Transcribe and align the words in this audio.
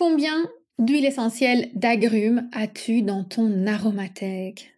Combien 0.00 0.48
d'huiles 0.78 1.04
essentielles 1.04 1.68
d'agrumes 1.74 2.48
as-tu 2.52 3.02
dans 3.02 3.22
ton 3.22 3.66
aromathèque? 3.66 4.72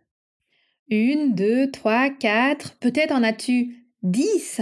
Une, 0.88 1.36
deux, 1.36 1.70
trois, 1.70 2.10
quatre, 2.10 2.76
peut-être 2.80 3.12
en 3.12 3.22
as-tu 3.22 3.86
dix? 4.02 4.60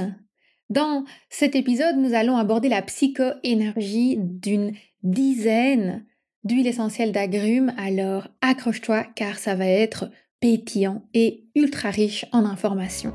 Dans 0.68 1.06
cet 1.30 1.56
épisode, 1.56 1.96
nous 1.96 2.12
allons 2.12 2.36
aborder 2.36 2.68
la 2.68 2.82
psycho-énergie 2.82 4.18
d'une 4.18 4.74
dizaine 5.02 6.04
d'huiles 6.44 6.66
essentielles 6.66 7.12
d'agrumes, 7.12 7.72
alors 7.78 8.28
accroche-toi 8.42 9.04
car 9.16 9.38
ça 9.38 9.54
va 9.54 9.66
être 9.66 10.10
pétillant 10.40 11.08
et 11.14 11.46
ultra 11.54 11.88
riche 11.88 12.26
en 12.32 12.44
informations. 12.44 13.14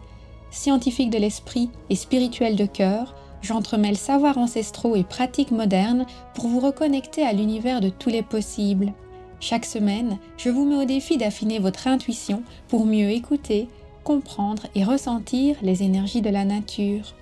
Scientifique 0.51 1.09
de 1.09 1.17
l'esprit 1.17 1.69
et 1.89 1.95
spirituel 1.95 2.57
de 2.57 2.65
cœur, 2.65 3.15
j'entremêle 3.41 3.97
savoirs 3.97 4.37
ancestraux 4.37 4.97
et 4.97 5.03
pratiques 5.03 5.51
modernes 5.51 6.05
pour 6.35 6.47
vous 6.47 6.59
reconnecter 6.59 7.25
à 7.25 7.31
l'univers 7.31 7.79
de 7.79 7.87
tous 7.87 8.09
les 8.09 8.21
possibles. 8.21 8.91
Chaque 9.39 9.65
semaine, 9.65 10.17
je 10.37 10.49
vous 10.49 10.65
mets 10.65 10.75
au 10.75 10.85
défi 10.85 11.17
d'affiner 11.17 11.59
votre 11.59 11.87
intuition 11.87 12.43
pour 12.67 12.85
mieux 12.85 13.09
écouter, 13.09 13.69
comprendre 14.03 14.63
et 14.75 14.83
ressentir 14.83 15.55
les 15.61 15.83
énergies 15.83 16.21
de 16.21 16.29
la 16.29 16.43
nature. 16.43 17.15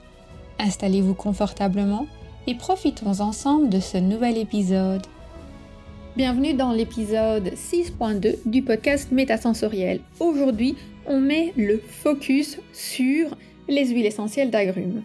Installez-vous 0.58 1.14
confortablement 1.14 2.08
et 2.48 2.56
profitons 2.56 3.22
ensemble 3.22 3.70
de 3.70 3.80
ce 3.80 3.98
nouvel 3.98 4.38
épisode. 4.38 5.06
Bienvenue 6.18 6.56
dans 6.56 6.74
l'épisode 6.74 7.52
6.2 7.54 8.38
du 8.46 8.64
podcast 8.64 9.12
Métasensoriel. 9.12 10.02
Aujourd'hui, 10.20 10.76
on 11.06 11.20
met 11.20 11.54
le 11.56 11.78
focus 11.78 12.58
sur 12.74 13.38
les 13.68 13.86
huiles 13.90 14.08
essentielles 14.08 14.50
d'agrumes. 14.50 15.04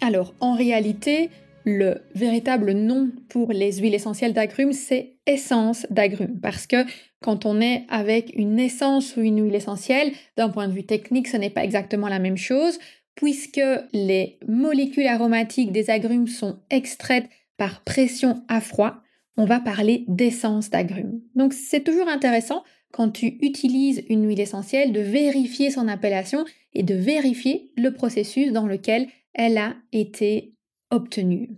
Alors, 0.00 0.34
en 0.38 0.54
réalité, 0.54 1.30
le 1.64 2.02
véritable 2.14 2.70
nom 2.72 3.10
pour 3.28 3.52
les 3.52 3.78
huiles 3.78 3.96
essentielles 3.96 4.32
d'agrumes, 4.32 4.72
c'est 4.72 5.16
essence 5.26 5.86
d'agrumes. 5.90 6.38
Parce 6.40 6.68
que 6.68 6.84
quand 7.20 7.44
on 7.44 7.60
est 7.60 7.84
avec 7.88 8.32
une 8.36 8.60
essence 8.60 9.16
ou 9.16 9.22
une 9.22 9.42
huile 9.42 9.56
essentielle, 9.56 10.12
d'un 10.36 10.50
point 10.50 10.68
de 10.68 10.72
vue 10.72 10.86
technique, 10.86 11.26
ce 11.26 11.36
n'est 11.36 11.50
pas 11.50 11.64
exactement 11.64 12.08
la 12.08 12.20
même 12.20 12.38
chose, 12.38 12.78
puisque 13.16 13.60
les 13.92 14.38
molécules 14.46 15.08
aromatiques 15.08 15.72
des 15.72 15.90
agrumes 15.90 16.28
sont 16.28 16.60
extraites 16.70 17.28
par 17.56 17.82
pression 17.82 18.44
à 18.46 18.60
froid. 18.60 19.02
On 19.38 19.44
va 19.44 19.60
parler 19.60 20.04
d'essence 20.08 20.68
d'agrumes. 20.68 21.22
Donc 21.36 21.52
c'est 21.52 21.84
toujours 21.84 22.08
intéressant 22.08 22.64
quand 22.92 23.10
tu 23.10 23.38
utilises 23.40 24.02
une 24.08 24.26
huile 24.26 24.40
essentielle 24.40 24.92
de 24.92 25.00
vérifier 25.00 25.70
son 25.70 25.86
appellation 25.86 26.44
et 26.74 26.82
de 26.82 26.96
vérifier 26.96 27.70
le 27.76 27.92
processus 27.92 28.52
dans 28.52 28.66
lequel 28.66 29.06
elle 29.34 29.56
a 29.56 29.76
été 29.92 30.54
obtenue. 30.90 31.50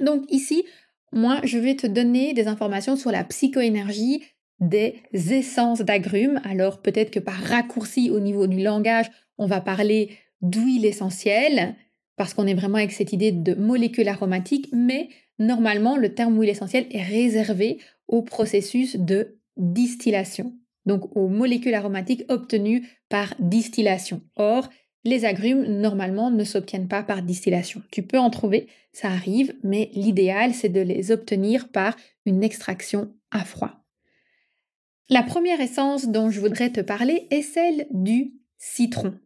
Donc 0.00 0.22
ici, 0.30 0.62
moi, 1.12 1.40
je 1.42 1.58
vais 1.58 1.74
te 1.74 1.88
donner 1.88 2.34
des 2.34 2.46
informations 2.46 2.94
sur 2.94 3.10
la 3.10 3.24
psychoénergie 3.24 4.22
des 4.60 5.02
essences 5.12 5.80
d'agrumes. 5.80 6.40
Alors 6.44 6.80
peut-être 6.80 7.10
que 7.10 7.18
par 7.18 7.34
raccourci 7.34 8.10
au 8.10 8.20
niveau 8.20 8.46
du 8.46 8.62
langage, 8.62 9.10
on 9.38 9.46
va 9.46 9.60
parler 9.60 10.10
d'huile 10.40 10.86
essentielle, 10.86 11.74
parce 12.16 12.32
qu'on 12.32 12.46
est 12.46 12.54
vraiment 12.54 12.78
avec 12.78 12.92
cette 12.92 13.12
idée 13.12 13.32
de 13.32 13.54
molécules 13.54 14.08
aromatiques, 14.08 14.68
mais 14.72 15.08
normalement, 15.38 15.96
le 15.96 16.14
terme 16.14 16.38
huile 16.38 16.50
essentielle 16.50 16.86
est 16.90 17.02
réservé 17.02 17.78
au 18.06 18.22
processus 18.22 18.96
de 18.96 19.38
distillation, 19.56 20.54
donc 20.86 21.16
aux 21.16 21.28
molécules 21.28 21.74
aromatiques 21.74 22.24
obtenues 22.28 22.88
par 23.08 23.34
distillation. 23.38 24.22
Or, 24.36 24.68
les 25.04 25.24
agrumes, 25.24 25.64
normalement, 25.64 26.30
ne 26.30 26.44
s'obtiennent 26.44 26.88
pas 26.88 27.02
par 27.02 27.22
distillation. 27.22 27.82
Tu 27.90 28.02
peux 28.02 28.18
en 28.18 28.30
trouver, 28.30 28.68
ça 28.92 29.08
arrive, 29.08 29.54
mais 29.62 29.90
l'idéal, 29.94 30.54
c'est 30.54 30.68
de 30.68 30.80
les 30.80 31.12
obtenir 31.12 31.68
par 31.68 31.96
une 32.26 32.42
extraction 32.42 33.12
à 33.30 33.44
froid. 33.44 33.84
La 35.08 35.22
première 35.22 35.60
essence 35.60 36.08
dont 36.08 36.30
je 36.30 36.40
voudrais 36.40 36.70
te 36.70 36.80
parler 36.80 37.26
est 37.30 37.42
celle 37.42 37.86
du 37.90 38.34
citron. 38.58 39.18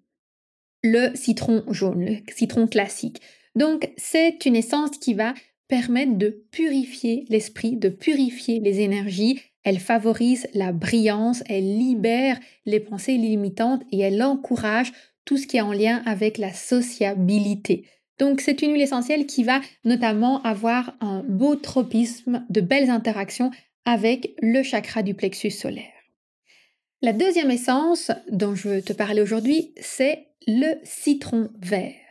Le 0.85 1.15
citron 1.17 1.65
jaune, 1.69 2.05
le 2.05 2.17
citron 2.33 2.67
classique. 2.69 3.21
Donc, 3.57 3.91
c'est 3.97 4.45
une 4.47 4.57
essence 4.57 4.99
qui 4.99 5.15
va 5.15 5.35
permettre 5.73 6.19
de 6.19 6.29
purifier 6.51 7.25
l'esprit, 7.31 7.77
de 7.77 7.89
purifier 7.89 8.61
les 8.61 8.81
énergies 8.81 9.41
elle 9.65 9.79
favorise 9.79 10.47
la 10.55 10.73
brillance, 10.73 11.43
elle 11.49 11.79
libère 11.79 12.39
les 12.67 12.81
pensées 12.81 13.17
limitantes 13.17 13.83
et 13.93 14.01
elle 14.01 14.23
encourage 14.23 14.93
tout 15.25 15.37
ce 15.37 15.47
qui 15.47 15.57
est 15.57 15.61
en 15.61 15.73
lien 15.73 16.03
avec 16.05 16.37
la 16.39 16.53
sociabilité. 16.53 17.87
Donc 18.19 18.41
c'est 18.41 18.63
une 18.63 18.73
huile 18.73 18.83
essentielle 18.83 19.27
qui 19.27 19.45
va 19.45 19.61
notamment 19.85 20.43
avoir 20.43 20.97
un 21.01 21.23
beau 21.29 21.55
tropisme, 21.55 22.45
de 22.51 22.61
belles 22.61 22.91
interactions 22.91 23.51
avec 23.85 24.35
le 24.43 24.63
chakra 24.63 25.03
du 25.03 25.15
plexus 25.15 25.51
solaire. 25.51 25.85
La 27.01 27.13
deuxième 27.13 27.51
essence 27.51 28.11
dont 28.31 28.55
je 28.55 28.69
veux 28.69 28.83
te 28.83 28.93
parler 28.93 29.23
aujourd'hui, 29.23 29.73
c'est 29.81 30.27
le 30.47 30.75
citron 30.85 31.51
vert. 31.61 32.02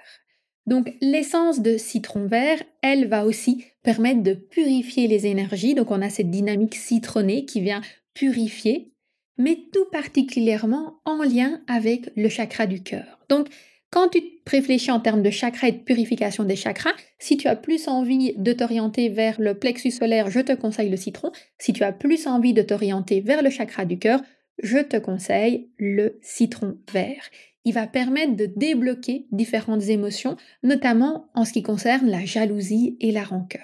Donc 0.68 0.94
l'essence 1.02 1.62
de 1.62 1.78
citron 1.78 2.28
vert, 2.28 2.62
elle 2.82 3.08
va 3.08 3.26
aussi 3.26 3.66
permettre 3.84 4.22
de 4.22 4.34
purifier 4.34 5.08
les 5.08 5.26
énergies. 5.26 5.76
Donc 5.76 5.92
on 5.92 6.02
a 6.02 6.10
cette 6.10 6.30
dynamique 6.30 6.76
citronnée 6.76 7.46
qui 7.46 7.62
vient 7.62 7.82
purifier, 8.14 8.94
mais 9.38 9.58
tout 9.74 9.86
particulièrement 9.92 11.02
en 11.06 11.24
lien 11.24 11.62
avec 11.68 12.12
le 12.16 12.30
chakra 12.30 12.68
du 12.68 12.84
cœur. 12.84 13.20
Donc 13.30 13.48
quand 13.92 14.08
tu 14.08 14.22
réfléchis 14.48 14.92
en 14.92 15.02
termes 15.02 15.22
de 15.22 15.30
chakra 15.30 15.68
et 15.68 15.74
de 15.74 15.80
purification 15.80 16.46
des 16.46 16.56
chakras, 16.56 16.94
si 17.20 17.36
tu 17.36 17.48
as 17.48 17.58
plus 17.58 17.88
envie 17.90 18.34
de 18.38 18.54
t'orienter 18.54 19.10
vers 19.10 19.42
le 19.42 19.58
plexus 19.58 19.92
solaire, 19.92 20.30
je 20.30 20.40
te 20.40 20.54
conseille 20.54 20.90
le 20.90 20.96
citron. 20.96 21.32
Si 21.58 21.74
tu 21.74 21.84
as 21.84 21.92
plus 21.92 22.26
envie 22.28 22.54
de 22.54 22.62
t'orienter 22.62 23.20
vers 23.20 23.44
le 23.44 23.50
chakra 23.50 23.84
du 23.84 24.00
cœur, 24.00 24.22
je 24.64 24.78
te 24.78 24.98
conseille 24.98 25.72
le 25.78 26.20
citron 26.22 26.78
vert 26.94 27.24
il 27.66 27.74
va 27.74 27.88
permettre 27.88 28.36
de 28.36 28.46
débloquer 28.46 29.28
différentes 29.32 29.84
émotions, 29.84 30.38
notamment 30.64 31.30
en 31.34 31.46
ce 31.46 31.54
qui 31.54 31.64
concerne 31.64 32.10
la 32.10 32.26
jalousie 32.26 32.98
et 33.00 33.12
la 33.12 33.24
rancœur. 33.24 33.62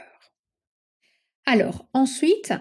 Alors, 1.46 1.88
ensuite, 1.94 2.54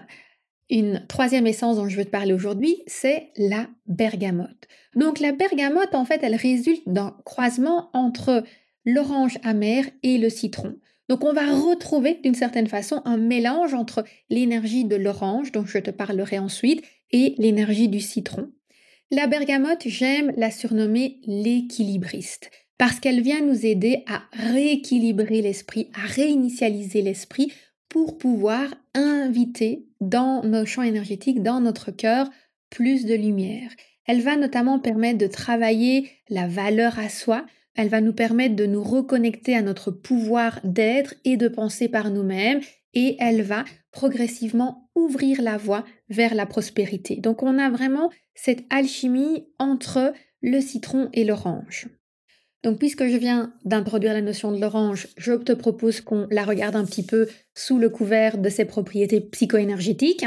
une 0.69 1.05
troisième 1.07 1.47
essence 1.47 1.77
dont 1.77 1.87
je 1.87 1.97
veux 1.97 2.05
te 2.05 2.09
parler 2.09 2.33
aujourd'hui, 2.33 2.83
c'est 2.87 3.31
la 3.37 3.67
bergamote. 3.85 4.67
Donc 4.95 5.19
la 5.19 5.31
bergamote, 5.31 5.93
en 5.93 6.05
fait, 6.05 6.21
elle 6.23 6.35
résulte 6.35 6.87
d'un 6.87 7.15
croisement 7.25 7.89
entre 7.93 8.43
l'orange 8.85 9.37
amer 9.43 9.85
et 10.03 10.17
le 10.17 10.29
citron. 10.29 10.77
Donc 11.09 11.23
on 11.23 11.33
va 11.33 11.45
retrouver 11.45 12.19
d'une 12.23 12.35
certaine 12.35 12.67
façon 12.67 13.01
un 13.05 13.17
mélange 13.17 13.73
entre 13.73 14.03
l'énergie 14.29 14.85
de 14.85 14.95
l'orange, 14.95 15.51
dont 15.51 15.65
je 15.65 15.79
te 15.79 15.91
parlerai 15.91 16.39
ensuite, 16.39 16.83
et 17.11 17.35
l'énergie 17.37 17.87
du 17.87 18.01
citron. 18.01 18.51
La 19.09 19.25
bergamote, 19.27 19.83
j'aime 19.85 20.33
la 20.35 20.51
surnommer 20.51 21.21
l'équilibriste 21.25 22.51
parce 22.77 22.99
qu'elle 22.99 23.21
vient 23.21 23.41
nous 23.41 23.65
aider 23.65 24.03
à 24.05 24.23
rééquilibrer 24.33 25.41
l'esprit, 25.41 25.89
à 25.93 26.05
réinitialiser 26.05 27.01
l'esprit 27.01 27.53
pour 27.87 28.17
pouvoir 28.17 28.65
inviter 28.93 29.87
dans 30.01 30.43
nos 30.43 30.65
champs 30.65 30.83
énergétiques, 30.83 31.41
dans 31.41 31.61
notre 31.61 31.91
cœur, 31.91 32.29
plus 32.69 33.05
de 33.05 33.15
lumière. 33.15 33.71
Elle 34.07 34.19
va 34.19 34.35
notamment 34.35 34.77
permettre 34.77 35.19
de 35.19 35.27
travailler 35.27 36.09
la 36.29 36.49
valeur 36.49 36.99
à 36.99 37.07
soi, 37.07 37.45
elle 37.75 37.87
va 37.87 38.01
nous 38.01 38.13
permettre 38.13 38.57
de 38.57 38.65
nous 38.65 38.83
reconnecter 38.83 39.55
à 39.55 39.61
notre 39.61 39.89
pouvoir 39.89 40.59
d'être 40.65 41.15
et 41.23 41.37
de 41.37 41.47
penser 41.47 41.87
par 41.87 42.11
nous-mêmes, 42.11 42.59
et 42.97 43.15
elle 43.19 43.43
va 43.43 43.63
progressivement 43.91 44.89
ouvrir 44.95 45.43
la 45.43 45.55
voie 45.55 45.85
vers 46.09 46.33
la 46.33 46.47
prospérité. 46.47 47.17
Donc 47.17 47.43
on 47.43 47.59
a 47.59 47.69
vraiment 47.69 48.09
cette 48.33 48.63
alchimie 48.71 49.45
entre 49.59 50.13
le 50.41 50.59
citron 50.61 51.07
et 51.13 51.23
l'orange. 51.23 51.89
Donc 52.63 52.79
puisque 52.79 53.05
je 53.05 53.15
viens 53.15 53.53
d'introduire 53.65 54.13
la 54.13 54.21
notion 54.21 54.51
de 54.51 54.59
l'orange, 54.59 55.09
je 55.15 55.33
te 55.33 55.51
propose 55.51 56.01
qu'on 56.01 56.25
la 56.31 56.43
regarde 56.43 56.75
un 56.75 56.85
petit 56.85 57.05
peu 57.05 57.27
sous 57.53 57.77
le 57.77 57.89
couvert 57.89 58.39
de 58.39 58.49
ses 58.49 58.65
propriétés 58.65 59.21
psychoénergétiques. 59.21 60.25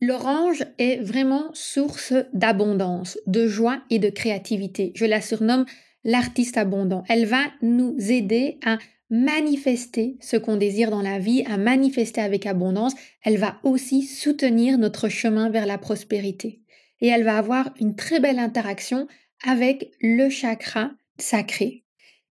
L'orange 0.00 0.64
est 0.78 1.02
vraiment 1.02 1.50
source 1.52 2.14
d'abondance, 2.32 3.18
de 3.26 3.48
joie 3.48 3.82
et 3.90 3.98
de 3.98 4.08
créativité. 4.08 4.92
Je 4.94 5.04
la 5.04 5.20
surnomme 5.20 5.66
l'artiste 6.04 6.58
abondant. 6.58 7.02
Elle 7.08 7.26
va 7.26 7.42
nous 7.60 7.96
aider 7.98 8.60
à 8.64 8.78
manifester 9.10 10.16
ce 10.20 10.36
qu'on 10.36 10.56
désire 10.56 10.90
dans 10.90 11.02
la 11.02 11.18
vie, 11.18 11.44
à 11.46 11.56
manifester 11.56 12.20
avec 12.20 12.46
abondance. 12.46 12.94
Elle 13.22 13.38
va 13.38 13.58
aussi 13.62 14.02
soutenir 14.02 14.78
notre 14.78 15.08
chemin 15.08 15.50
vers 15.50 15.66
la 15.66 15.78
prospérité. 15.78 16.60
Et 17.00 17.08
elle 17.08 17.24
va 17.24 17.38
avoir 17.38 17.74
une 17.80 17.96
très 17.96 18.20
belle 18.20 18.38
interaction 18.38 19.06
avec 19.46 19.92
le 20.00 20.28
chakra 20.30 20.90
sacré. 21.18 21.84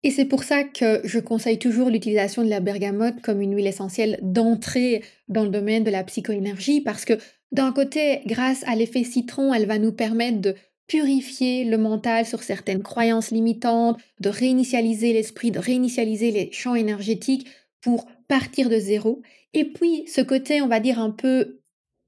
Et 0.05 0.11
c'est 0.11 0.25
pour 0.25 0.43
ça 0.43 0.65
que 0.65 1.01
je 1.05 1.21
conseille 1.21 1.59
toujours 1.59 1.89
l'utilisation 1.89 2.43
de 2.43 2.49
la 2.51 2.61
bergamote 2.61 3.21
comme 3.23 3.41
une 3.41 3.55
huile 3.55 3.69
essentielle 3.69 4.19
d'entrée 4.23 5.05
dans 5.29 5.45
le 5.45 5.51
domaine 5.51 5.85
de 5.85 5.91
la 5.91 6.03
psychoénergie 6.03 6.81
parce 6.81 7.05
que 7.05 7.19
d'un 7.53 7.71
côté, 7.71 8.23
grâce 8.27 8.65
à 8.67 8.75
l'effet 8.75 9.05
citron, 9.05 9.53
elle 9.53 9.67
va 9.67 9.79
nous 9.79 9.93
permettre 9.93 10.41
de 10.41 10.57
purifier 10.87 11.65
le 11.65 11.79
mental 11.79 12.27
sur 12.27 12.43
certaines 12.43 12.83
croyances 12.83 13.31
limitantes, 13.31 13.99
de 14.21 14.29
réinitialiser 14.29 15.13
l'esprit, 15.13 15.51
de 15.51 15.59
réinitialiser 15.59 16.31
les 16.31 16.53
champs 16.53 16.75
énergétiques 16.75 17.47
pour 17.81 18.07
partir 18.29 18.69
de 18.69 18.79
zéro. 18.79 19.23
Et 19.55 19.65
puis, 19.65 20.05
ce 20.07 20.21
côté, 20.21 20.63
on 20.63 20.69
va 20.69 20.81
dire, 20.81 20.99
un 20.99 21.11
peu 21.11 21.61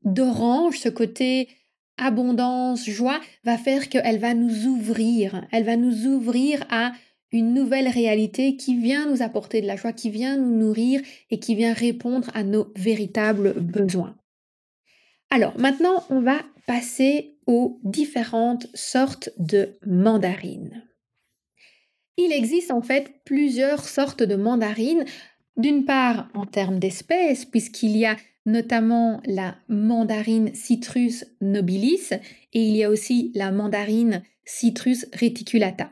d'orange, 0.02 0.78
ce 0.78 0.88
côté 0.88 1.48
abondance, 1.96 2.88
joie, 2.88 3.20
va 3.44 3.56
faire 3.56 3.88
qu'elle 3.88 4.18
va 4.18 4.34
nous 4.34 4.66
ouvrir. 4.66 5.46
Elle 5.52 5.64
va 5.64 5.76
nous 5.76 6.06
ouvrir 6.06 6.64
à 6.70 6.92
une 7.32 7.52
nouvelle 7.52 7.88
réalité 7.88 8.56
qui 8.56 8.76
vient 8.76 9.10
nous 9.10 9.22
apporter 9.22 9.60
de 9.60 9.66
la 9.66 9.76
joie, 9.76 9.92
qui 9.92 10.10
vient 10.10 10.36
nous 10.36 10.56
nourrir 10.56 11.00
et 11.30 11.40
qui 11.40 11.54
vient 11.54 11.72
répondre 11.72 12.30
à 12.34 12.44
nos 12.44 12.72
véritables 12.76 13.54
besoins. 13.60 14.16
Alors 15.30 15.58
maintenant, 15.58 16.04
on 16.10 16.20
va 16.20 16.40
passer 16.66 17.33
aux 17.46 17.80
différentes 17.82 18.66
sortes 18.74 19.30
de 19.38 19.78
mandarines. 19.86 20.84
Il 22.16 22.32
existe 22.32 22.70
en 22.70 22.82
fait 22.82 23.12
plusieurs 23.24 23.84
sortes 23.84 24.22
de 24.22 24.36
mandarines, 24.36 25.04
d'une 25.56 25.84
part 25.84 26.28
en 26.34 26.46
termes 26.46 26.78
d'espèces, 26.78 27.44
puisqu'il 27.44 27.96
y 27.96 28.06
a 28.06 28.16
notamment 28.46 29.20
la 29.24 29.56
mandarine 29.68 30.54
Citrus 30.54 31.24
nobilis 31.40 32.10
et 32.52 32.60
il 32.60 32.76
y 32.76 32.84
a 32.84 32.90
aussi 32.90 33.32
la 33.34 33.50
mandarine 33.50 34.22
Citrus 34.44 35.06
reticulata. 35.18 35.90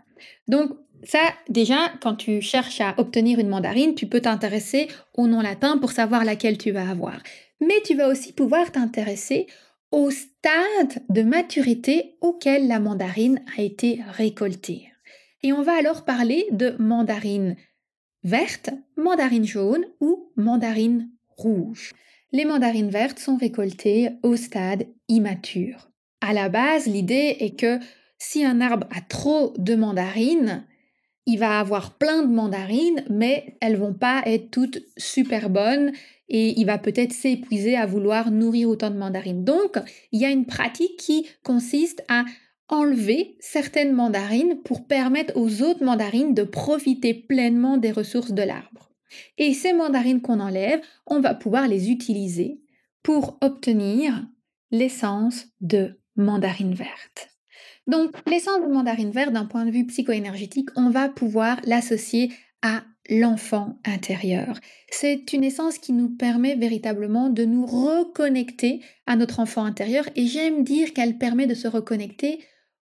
Donc 0.49 0.71
ça, 1.05 1.19
déjà, 1.49 1.93
quand 2.01 2.15
tu 2.15 2.41
cherches 2.41 2.81
à 2.81 2.95
obtenir 2.99 3.39
une 3.39 3.49
mandarine, 3.49 3.95
tu 3.95 4.07
peux 4.07 4.21
t'intéresser 4.21 4.89
au 5.15 5.27
nom 5.27 5.41
latin 5.41 5.79
pour 5.79 5.91
savoir 5.91 6.25
laquelle 6.25 6.59
tu 6.59 6.71
vas 6.71 6.89
avoir. 6.89 7.21
Mais 7.61 7.81
tu 7.85 7.95
vas 7.95 8.09
aussi 8.09 8.33
pouvoir 8.33 8.71
t'intéresser 8.71 9.47
au 9.93 10.11
stade 10.11 11.05
de 11.11 11.23
maturité 11.23 12.17
auquel 12.21 12.67
la 12.67 12.81
mandarine 12.81 13.43
a 13.57 13.63
été 13.63 14.01
récoltée. 14.09 14.89
Et 15.43 15.53
on 15.53 15.63
va 15.63 15.77
alors 15.77 16.05
parler 16.05 16.47
de 16.51 16.75
mandarine 16.79 17.57
verte, 18.25 18.71
mandarine 18.97 19.45
jaune 19.45 19.85
ou 20.01 20.33
mandarine 20.37 21.11
rouge. 21.37 21.93
Les 22.33 22.47
mandarines 22.47 22.91
vertes 22.91 23.19
sont 23.19 23.37
récoltées 23.37 24.11
au 24.23 24.37
stade 24.37 24.87
immature. 25.09 25.91
À 26.23 26.33
la 26.33 26.49
base, 26.49 26.87
l'idée 26.87 27.37
est 27.41 27.59
que 27.59 27.79
si 28.19 28.45
un 28.45 28.61
arbre 28.61 28.87
a 28.97 29.01
trop 29.01 29.53
de 29.59 29.75
mandarines, 29.75 30.65
il 31.27 31.39
va 31.39 31.61
avoir 31.61 31.99
plein 31.99 32.23
de 32.23 32.33
mandarines, 32.33 33.05
mais 33.11 33.57
elles 33.61 33.77
vont 33.77 33.95
pas 33.95 34.23
être 34.27 34.51
toutes 34.51 34.81
super 34.97 35.51
bonnes 35.51 35.93
et 36.33 36.59
il 36.59 36.65
va 36.65 36.79
peut-être 36.79 37.13
s'épuiser 37.13 37.77
à 37.77 37.85
vouloir 37.87 38.31
nourrir 38.31 38.71
autant 38.71 38.91
de 38.91 38.97
mandarines. 38.97 39.45
Donc, 39.45 39.79
il 40.11 40.21
y 40.21 40.25
a 40.25 40.31
une 40.31 40.47
pratique 40.47 40.97
qui 40.97 41.29
consiste 41.45 42.03
à 42.09 42.25
enlever 42.69 43.37
certaines 43.39 43.93
mandarines 43.93 44.63
pour 44.65 44.87
permettre 44.87 45.37
aux 45.37 45.63
autres 45.63 45.85
mandarines 45.85 46.33
de 46.33 46.43
profiter 46.43 47.13
pleinement 47.13 47.77
des 47.77 47.93
ressources 47.93 48.33
de 48.33 48.43
l'arbre. 48.43 48.91
Et 49.37 49.53
ces 49.53 49.75
mandarines 49.75 50.23
qu'on 50.23 50.41
enlève, 50.41 50.81
on 51.07 51.21
va 51.21 51.35
pouvoir 51.35 51.69
les 51.69 51.91
utiliser 51.91 52.63
pour 53.03 53.37
obtenir 53.43 54.27
l'essence 54.71 55.49
de 55.61 56.01
mandarine 56.17 56.73
verte. 56.73 57.29
Donc, 57.87 58.17
l'essence 58.27 58.63
de 58.63 58.73
mandarine 58.73 59.11
verte, 59.11 59.33
d'un 59.33 59.45
point 59.45 59.67
de 59.67 59.71
vue 59.71 59.87
psychoénergétique, 59.87 60.71
on 60.77 60.89
va 60.89 61.11
pouvoir 61.11 61.61
l'associer 61.67 62.33
à 62.63 62.85
l'enfant 63.09 63.79
intérieur. 63.85 64.59
C'est 64.91 65.33
une 65.33 65.45
essence 65.45 65.79
qui 65.79 65.93
nous 65.93 66.09
permet 66.09 66.55
véritablement 66.55 67.31
de 67.31 67.45
nous 67.45 67.67
reconnecter 67.67 68.81
à 69.07 69.17
notre 69.17 69.41
enfant 69.41 69.65
intérieur 69.65 70.09
et 70.17 70.27
j'aime 70.27 70.65
dire 70.65 70.93
qu'elle 70.93 71.19
permet 71.19 71.47
de 71.47 71.55
se 71.55 71.69
reconnecter 71.69 72.41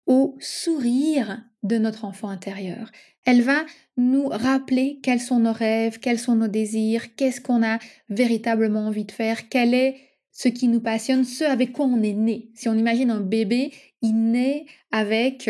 au 0.06 0.37
sourire 0.40 1.43
de 1.62 1.78
notre 1.78 2.05
enfant 2.05 2.28
intérieur. 2.28 2.90
Elle 3.25 3.43
va 3.43 3.64
nous 3.96 4.28
rappeler 4.28 5.00
quels 5.02 5.20
sont 5.20 5.40
nos 5.40 5.52
rêves, 5.52 5.99
quels 5.99 6.19
sont 6.19 6.37
nos 6.37 6.49
désirs, 6.49 7.14
qu'est-ce 7.16 7.40
qu'on 7.40 7.64
a 7.64 7.78
véritablement 8.11 8.87
envie 8.87 9.06
de 9.06 9.12
faire, 9.12 9.49
quel 9.49 9.72
est 9.72 9.96
ce 10.31 10.49
qui 10.49 10.69
nous 10.69 10.81
passionne, 10.81 11.25
ce 11.25 11.44
avec 11.44 11.72
quoi 11.72 11.87
on 11.87 12.02
est 12.02 12.12
né. 12.12 12.50
Si 12.55 12.69
on 12.69 12.75
imagine 12.75 13.11
un 13.11 13.20
bébé, 13.20 13.72
il 14.02 14.31
naît 14.31 14.66
avec 14.90 15.49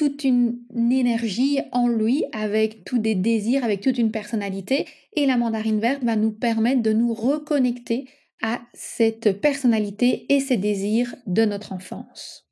toute 0.00 0.24
une, 0.24 0.60
énergie 0.74 1.60
en 1.72 1.86
lui, 1.86 2.24
avec 2.32 2.86
tous 2.86 2.98
des 2.98 3.14
désirs, 3.14 3.64
avec 3.64 3.82
toute 3.82 3.98
une 3.98 4.10
personnalité. 4.10 4.86
Et 5.14 5.26
la 5.26 5.36
mandarine 5.36 5.78
verte 5.78 6.02
va 6.02 6.16
nous 6.16 6.30
permettre 6.30 6.80
de 6.80 6.94
nous 6.94 7.12
reconnecter 7.12 8.08
à 8.40 8.62
cette 8.72 9.42
personnalité 9.42 10.24
et 10.32 10.40
ces 10.40 10.56
désirs 10.56 11.14
de 11.26 11.44
notre 11.44 11.74
enfance. 11.74 12.46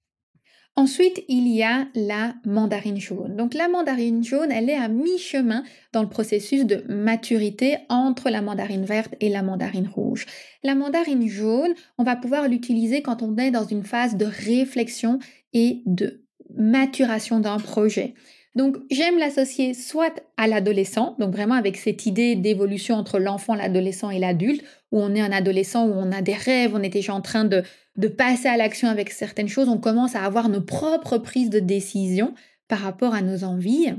Ensuite, 0.77 1.25
il 1.29 1.49
y 1.49 1.63
a 1.63 1.89
la 1.95 2.35
mandarine 2.45 3.01
jaune. 3.01 3.35
Donc 3.35 3.55
la 3.55 3.69
mandarine 3.69 4.23
jaune, 4.23 4.53
elle 4.53 4.69
est 4.69 4.77
à 4.77 4.89
mi-chemin 4.89 5.65
dans 5.95 6.03
le 6.03 6.11
processus 6.11 6.67
de 6.67 6.85
maturité 6.87 7.79
entre 7.89 8.29
la 8.29 8.43
mandarine 8.43 8.85
verte 8.85 9.15
et 9.21 9.31
la 9.31 9.43
mandarine 9.43 9.89
rouge. 9.89 10.27
La 10.63 10.75
mandarine 10.75 11.27
jaune, 11.27 11.73
on 11.97 12.05
va 12.05 12.15
pouvoir 12.15 12.47
l'utiliser 12.47 13.01
quand 13.01 13.23
on 13.23 13.39
est 13.39 13.51
dans 13.51 13.65
une 13.65 13.85
phase 13.85 14.19
de 14.19 14.27
réflexion 14.27 15.19
et 15.55 15.81
de 15.87 16.28
maturation 16.57 17.41
d'un 17.41 17.59
projet. 17.59 18.15
Donc 18.55 18.77
j'aime 18.91 19.19
l'associer 19.19 19.73
soit 19.73 20.21
à 20.37 20.49
l'adolescent, 20.49 21.15
donc 21.19 21.33
vraiment 21.33 21.55
avec 21.55 21.77
cette 21.77 22.07
idée 22.07 22.35
d'évolution 22.35 22.97
entre 22.97 23.19
l'enfant, 23.19 23.55
l'adolescent 23.55 24.11
et 24.11 24.19
l'adulte, 24.19 24.65
où 24.91 25.01
on 25.01 25.15
est 25.15 25.21
un 25.21 25.31
adolescent, 25.31 25.87
où 25.87 25.93
on 25.93 26.11
a 26.11 26.23
des 26.23 26.35
rêves, 26.35 26.73
on 26.75 26.83
est 26.83 26.89
déjà 26.89 27.15
en 27.15 27.21
train 27.21 27.45
de, 27.45 27.63
de 27.97 28.09
passer 28.09 28.49
à 28.49 28.57
l'action 28.57 28.89
avec 28.89 29.11
certaines 29.11 29.49
choses, 29.49 29.69
on 29.69 29.79
commence 29.79 30.17
à 30.17 30.25
avoir 30.25 30.49
nos 30.49 30.61
propres 30.61 31.19
prises 31.19 31.51
de 31.51 31.61
décision 31.61 32.35
par 32.67 32.81
rapport 32.81 33.15
à 33.15 33.23
nos 33.23 33.45
envies. 33.45 33.93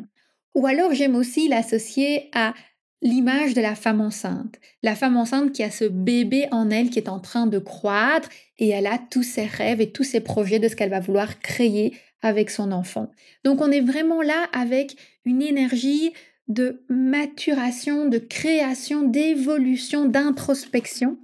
Ou 0.56 0.68
alors 0.68 0.94
j'aime 0.94 1.16
aussi 1.16 1.48
l'associer 1.48 2.30
à 2.34 2.54
l'image 3.02 3.54
de 3.54 3.62
la 3.62 3.76
femme 3.76 4.02
enceinte. 4.02 4.60
La 4.84 4.96
femme 4.96 5.16
enceinte 5.16 5.54
qui 5.54 5.64
a 5.64 5.72
ce 5.72 5.86
bébé 5.86 6.48
en 6.52 6.70
elle 6.70 6.90
qui 6.90 7.00
est 7.00 7.08
en 7.08 7.20
train 7.20 7.48
de 7.48 7.60
croître 7.60 8.28
et 8.58 8.70
elle 8.70 8.88
a 8.88 8.98
tous 8.98 9.24
ses 9.24 9.46
rêves 9.46 9.80
et 9.80 9.92
tous 9.92 10.04
ses 10.04 10.20
projets 10.20 10.60
de 10.60 10.68
ce 10.68 10.76
qu'elle 10.76 10.90
va 10.90 11.00
vouloir 11.00 11.40
créer 11.40 11.94
avec 12.22 12.50
son 12.50 12.72
enfant. 12.72 13.10
Donc 13.44 13.62
on 13.62 13.72
est 13.72 13.82
vraiment 13.82 14.22
là 14.22 14.48
avec 14.54 14.96
une 15.26 15.42
énergie 15.42 16.12
de 16.48 16.84
maturation, 16.90 18.08
de 18.08 18.18
création, 18.18 19.04
d'évolution, 19.04 20.06
d'introspection, 20.06 21.18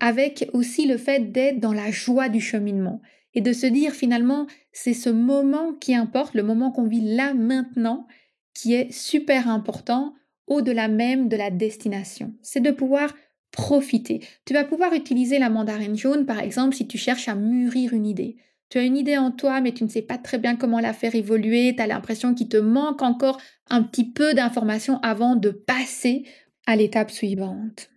avec 0.00 0.48
aussi 0.52 0.86
le 0.86 0.96
fait 0.96 1.32
d'être 1.32 1.60
dans 1.60 1.72
la 1.72 1.90
joie 1.90 2.28
du 2.28 2.40
cheminement 2.40 3.00
et 3.34 3.40
de 3.40 3.52
se 3.52 3.66
dire 3.66 3.92
finalement 3.92 4.46
c'est 4.72 4.94
ce 4.94 5.10
moment 5.10 5.72
qui 5.74 5.94
importe, 5.94 6.34
le 6.34 6.42
moment 6.42 6.70
qu'on 6.70 6.86
vit 6.86 7.14
là 7.14 7.34
maintenant, 7.34 8.06
qui 8.54 8.74
est 8.74 8.92
super 8.92 9.48
important 9.48 10.14
au-delà 10.46 10.88
même 10.88 11.28
de 11.28 11.36
la 11.36 11.50
destination. 11.50 12.34
C'est 12.42 12.60
de 12.60 12.70
pouvoir 12.70 13.14
profiter. 13.50 14.20
Tu 14.44 14.52
vas 14.52 14.64
pouvoir 14.64 14.92
utiliser 14.94 15.38
la 15.38 15.50
mandarine 15.50 15.96
jaune 15.96 16.26
par 16.26 16.40
exemple 16.40 16.74
si 16.74 16.86
tu 16.86 16.98
cherches 16.98 17.28
à 17.28 17.34
mûrir 17.34 17.92
une 17.92 18.06
idée. 18.06 18.36
Tu 18.74 18.80
as 18.80 18.82
une 18.82 18.96
idée 18.96 19.16
en 19.16 19.30
toi, 19.30 19.60
mais 19.60 19.70
tu 19.70 19.84
ne 19.84 19.88
sais 19.88 20.02
pas 20.02 20.18
très 20.18 20.36
bien 20.36 20.56
comment 20.56 20.80
la 20.80 20.92
faire 20.92 21.14
évoluer. 21.14 21.76
Tu 21.76 21.80
as 21.80 21.86
l'impression 21.86 22.34
qu'il 22.34 22.48
te 22.48 22.56
manque 22.56 23.02
encore 23.02 23.40
un 23.70 23.84
petit 23.84 24.10
peu 24.10 24.34
d'informations 24.34 24.98
avant 25.02 25.36
de 25.36 25.50
passer 25.50 26.24
à 26.66 26.74
l'étape 26.74 27.12
suivante. 27.12 27.90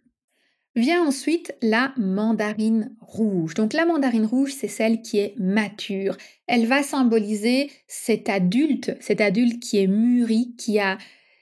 Vient 0.76 1.04
ensuite 1.04 1.56
la 1.64 1.96
mandarine 1.98 2.96
rouge. 3.02 3.56
Donc 3.56 3.74
la 3.74 3.88
mandarine 3.88 4.28
rouge, 4.28 4.54
c'est 4.56 4.68
celle 4.68 5.02
qui 5.02 5.18
est 5.18 5.34
mature. 5.40 6.16
Elle 6.46 6.68
va 6.68 6.84
symboliser 6.84 7.72
cet 7.88 8.30
adulte, 8.30 8.96
cet 9.00 9.20
adulte 9.20 9.60
qui 9.60 9.80
est 9.80 9.88
mûri, 9.88 10.54
qui 10.60 10.78
a 10.78 11.00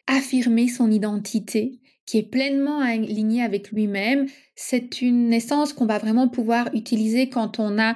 affirmé 0.07 0.69
son 0.69 0.89
identité, 0.89 1.81
qui 2.05 2.19
est 2.19 2.31
pleinement 2.31 2.79
aligné 2.79 3.43
avec 3.43 3.73
lui-même. 3.73 4.27
C'est 4.55 5.01
une 5.01 5.33
essence 5.33 5.73
qu'on 5.73 5.87
va 5.87 5.97
vraiment 5.97 6.29
pouvoir 6.29 6.69
utiliser 6.73 7.27
quand 7.27 7.59
on 7.59 7.77
a 7.79 7.95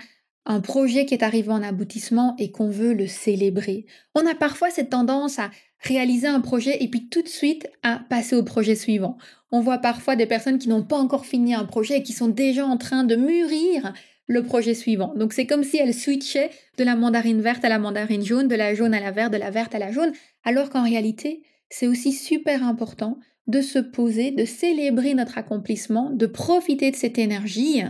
un 0.49 0.61
projet 0.61 1.05
qui 1.05 1.13
est 1.13 1.23
arrivé 1.23 1.51
en 1.51 1.61
aboutissement 1.61 2.35
et 2.39 2.49
qu'on 2.51 2.71
veut 2.71 2.93
le 2.93 3.05
célébrer. 3.05 3.85
On 4.15 4.25
a 4.25 4.33
parfois 4.33 4.71
cette 4.71 4.89
tendance 4.89 5.37
à 5.37 5.51
réaliser 5.77 6.27
un 6.27 6.41
projet 6.41 6.83
et 6.83 6.87
puis 6.89 7.07
tout 7.07 7.21
de 7.21 7.27
suite 7.27 7.67
à 7.83 8.01
passer 8.09 8.35
au 8.35 8.43
projet 8.43 8.73
suivant. 8.73 9.19
On 9.51 9.61
voit 9.61 9.77
parfois 9.77 10.15
des 10.15 10.25
personnes 10.25 10.57
qui 10.57 10.67
n'ont 10.67 10.83
pas 10.83 10.97
encore 10.97 11.27
fini 11.27 11.53
un 11.53 11.65
projet 11.65 11.97
et 11.97 12.03
qui 12.03 12.13
sont 12.13 12.27
déjà 12.27 12.65
en 12.65 12.77
train 12.77 13.03
de 13.03 13.15
mûrir 13.15 13.93
le 14.25 14.41
projet 14.41 14.73
suivant. 14.73 15.13
Donc 15.15 15.33
c'est 15.33 15.45
comme 15.45 15.63
si 15.63 15.77
elle 15.77 15.93
switchait 15.93 16.49
de 16.79 16.83
la 16.83 16.95
mandarine 16.95 17.41
verte 17.41 17.63
à 17.63 17.69
la 17.69 17.77
mandarine 17.77 18.25
jaune, 18.25 18.47
de 18.47 18.55
la 18.55 18.73
jaune 18.73 18.95
à 18.95 18.99
la 18.99 19.11
verte, 19.11 19.31
de 19.31 19.37
la 19.37 19.51
verte 19.51 19.75
à 19.75 19.79
la 19.79 19.91
jaune, 19.91 20.13
alors 20.43 20.71
qu'en 20.71 20.83
réalité, 20.83 21.43
c'est 21.69 21.87
aussi 21.87 22.11
super 22.11 22.63
important 22.63 23.19
de 23.45 23.61
se 23.61 23.77
poser, 23.77 24.31
de 24.31 24.45
célébrer 24.45 25.13
notre 25.13 25.37
accomplissement, 25.37 26.09
de 26.09 26.25
profiter 26.25 26.89
de 26.89 26.95
cette 26.95 27.19
énergie 27.19 27.83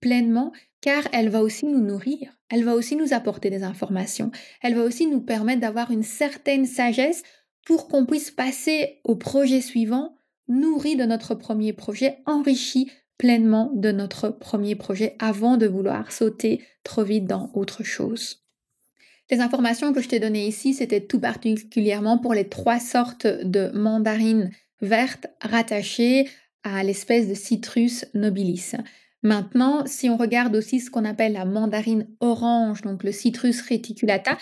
pleinement, 0.00 0.52
car 0.80 1.06
elle 1.12 1.28
va 1.28 1.42
aussi 1.42 1.66
nous 1.66 1.80
nourrir, 1.80 2.32
elle 2.48 2.64
va 2.64 2.74
aussi 2.74 2.96
nous 2.96 3.12
apporter 3.12 3.50
des 3.50 3.62
informations, 3.62 4.30
elle 4.62 4.74
va 4.74 4.82
aussi 4.82 5.06
nous 5.06 5.20
permettre 5.20 5.60
d'avoir 5.60 5.90
une 5.90 6.02
certaine 6.02 6.66
sagesse 6.66 7.22
pour 7.66 7.88
qu'on 7.88 8.06
puisse 8.06 8.30
passer 8.30 9.00
au 9.04 9.16
projet 9.16 9.60
suivant, 9.60 10.16
nourri 10.48 10.96
de 10.96 11.04
notre 11.04 11.34
premier 11.34 11.72
projet, 11.72 12.18
enrichi 12.26 12.90
pleinement 13.18 13.70
de 13.74 13.92
notre 13.92 14.30
premier 14.30 14.74
projet 14.74 15.14
avant 15.18 15.58
de 15.58 15.66
vouloir 15.66 16.10
sauter 16.10 16.64
trop 16.84 17.04
vite 17.04 17.26
dans 17.26 17.50
autre 17.54 17.84
chose. 17.84 18.46
Les 19.30 19.40
informations 19.40 19.92
que 19.92 20.00
je 20.00 20.08
t'ai 20.08 20.18
données 20.18 20.48
ici, 20.48 20.74
c'était 20.74 21.02
tout 21.02 21.20
particulièrement 21.20 22.18
pour 22.18 22.34
les 22.34 22.48
trois 22.48 22.80
sortes 22.80 23.26
de 23.26 23.70
mandarines 23.74 24.50
vertes 24.80 25.28
rattachées 25.40 26.28
à 26.64 26.82
l'espèce 26.82 27.28
de 27.28 27.34
Citrus 27.34 28.06
nobilis. 28.14 28.72
Maintenant, 29.22 29.84
si 29.86 30.08
on 30.08 30.16
regarde 30.16 30.56
aussi 30.56 30.80
ce 30.80 30.90
qu'on 30.90 31.04
appelle 31.04 31.34
la 31.34 31.44
mandarine 31.44 32.06
orange, 32.20 32.82
donc 32.82 33.04
le 33.04 33.12
Citrus 33.12 33.60
reticulata, 33.62 34.38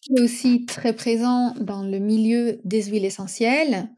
qui 0.00 0.12
est 0.16 0.20
aussi 0.20 0.66
très 0.66 0.92
présent 0.94 1.54
dans 1.60 1.82
le 1.82 1.98
milieu 1.98 2.60
des 2.64 2.84
huiles 2.84 3.04
essentielles, 3.04 3.88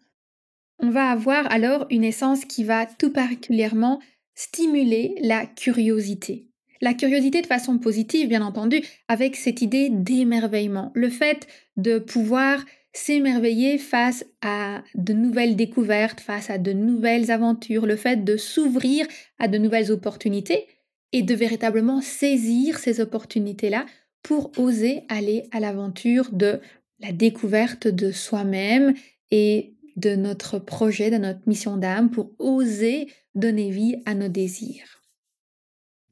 on 0.79 0.91
va 0.91 1.11
avoir 1.11 1.51
alors 1.51 1.87
une 1.91 2.05
essence 2.05 2.45
qui 2.45 2.65
va 2.65 2.87
tout 2.87 3.13
particulièrement 3.13 4.01
stimuler 4.35 5.15
la 5.21 5.47
curiosité. 5.47 6.49
La 6.81 6.95
curiosité 6.95 7.43
de 7.43 7.47
façon 7.47 7.79
positive, 7.79 8.29
bien 8.29 8.43
entendu, 8.43 8.83
avec 9.07 9.37
cette 9.37 9.63
idée 9.63 9.89
d'émerveillement, 9.91 10.91
le 10.95 11.09
fait 11.09 11.47
de 11.77 11.99
pouvoir 11.99 12.65
s'émerveiller 12.93 13.79
face 13.79 14.25
à 14.43 14.83
de 14.95 15.13
nouvelles 15.13 15.57
découvertes, 15.57 16.21
face 16.21 16.51
à 16.51 16.59
de 16.59 16.73
nouvelles 16.73 17.31
aventures, 17.31 17.87
le 17.87 17.97
fait 17.97 18.25
de 18.25 18.37
s'ouvrir 18.37 19.07
à 19.39 19.49
de 19.49 19.59
nouvelles 19.59 19.91
opportunités 19.91 20.67
et 21.13 21.23
de 21.23 21.35
véritablement 21.35 22.01
saisir 22.01 22.79
ces 22.79 23.01
opportunités-là 23.01 23.87
pour 24.23 24.53
oser 24.59 25.03
aller 25.09 25.45
à 25.53 25.61
l'aventure 25.61 26.31
de 26.33 26.61
la 27.01 27.13
découverte 27.13 27.89
de 27.89 28.13
soi-même 28.13 28.95
et 29.31 29.75
de 29.97 30.15
notre 30.15 30.59
projet, 30.59 31.11
de 31.11 31.19
notre 31.19 31.47
mission 31.47 31.77
d'âme, 31.77 32.11
pour 32.11 32.33
oser 32.39 33.09
donner 33.35 33.71
vie 33.71 33.97
à 34.07 34.15
nos 34.15 34.29
désirs. 34.29 35.02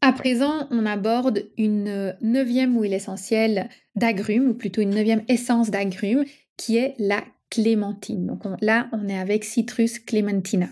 À 0.03 0.13
présent, 0.13 0.67
on 0.71 0.87
aborde 0.87 1.45
une 1.59 2.17
neuvième 2.23 2.81
huile 2.81 2.95
essentielle 2.95 3.69
d'agrumes, 3.97 4.49
ou 4.49 4.55
plutôt 4.55 4.81
une 4.81 4.95
neuvième 4.95 5.25
essence 5.29 5.71
d'agrumes, 5.71 6.25
qui 6.57 6.79
est 6.79 6.95
la 6.99 7.23
clémentine. 7.51 8.27
Donc 8.27 8.45
là, 8.63 8.89
on 8.93 9.09
est 9.09 9.19
avec 9.19 9.45
Citrus 9.45 9.99
clementina. 9.99 10.69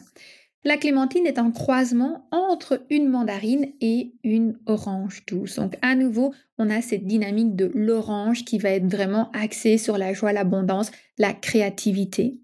La 0.65 0.77
clémentine 0.77 1.27
est 1.27 1.39
un 1.39 1.51
croisement 1.51 2.27
entre 2.31 2.85
une 2.91 3.09
mandarine 3.09 3.69
et 3.81 4.15
une 4.25 4.59
orange 4.67 5.25
douce. 5.27 5.57
Donc 5.57 5.77
à 5.83 5.95
nouveau, 5.95 6.35
on 6.57 6.69
a 6.71 6.81
cette 6.81 7.07
dynamique 7.07 7.55
de 7.55 7.71
l'orange 7.75 8.45
qui 8.45 8.59
va 8.59 8.71
être 8.71 8.87
vraiment 8.87 9.31
axée 9.33 9.79
sur 9.79 9.99
la 9.99 10.13
joie, 10.15 10.33
l'abondance, 10.33 10.91
la 11.17 11.33
créativité. 11.33 12.41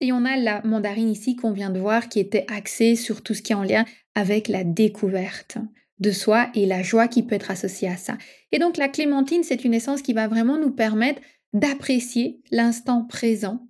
Et 0.00 0.12
on 0.12 0.24
a 0.24 0.36
la 0.36 0.62
mandarine 0.62 1.10
ici 1.10 1.34
qu'on 1.34 1.50
vient 1.50 1.70
de 1.70 1.80
voir 1.80 2.08
qui 2.08 2.20
était 2.20 2.46
axée 2.48 2.94
sur 2.94 3.22
tout 3.22 3.34
ce 3.34 3.42
qui 3.42 3.52
est 3.52 3.56
en 3.56 3.64
lien 3.64 3.84
avec 4.14 4.46
la 4.46 4.62
découverte 4.62 5.58
de 6.00 6.10
soi 6.10 6.48
et 6.54 6.66
la 6.66 6.82
joie 6.82 7.08
qui 7.08 7.22
peut 7.22 7.34
être 7.34 7.50
associée 7.50 7.88
à 7.88 7.96
ça. 7.96 8.16
Et 8.52 8.58
donc 8.58 8.76
la 8.76 8.88
clémentine, 8.88 9.42
c'est 9.42 9.64
une 9.64 9.74
essence 9.74 10.02
qui 10.02 10.12
va 10.12 10.28
vraiment 10.28 10.58
nous 10.58 10.70
permettre 10.70 11.20
d'apprécier 11.52 12.40
l'instant 12.50 13.04
présent 13.04 13.66